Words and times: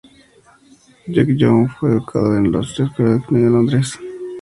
Jock 1.07 1.27
Young 1.37 1.69
fue 1.79 1.91
educado 1.91 2.35
en 2.35 2.51
la 2.51 2.61
Escuela 2.61 2.89
de 3.11 3.17
Economía 3.19 3.45
de 3.45 3.51
Londres. 3.51 3.99